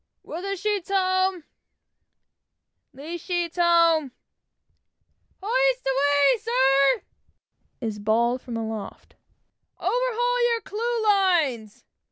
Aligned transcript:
Weather 0.23 0.55
sheet's 0.55 0.89
home!" 0.89 1.43
"Hoist 2.91 3.57
away, 5.43 6.37
sir!" 6.39 7.03
is 7.81 7.99
bawled 7.99 8.41
from 8.41 8.57
aloft. 8.57 9.13
"Overhaul 9.79 10.49
your 10.51 10.61
clew 10.61 11.03
lines!" 11.03 11.85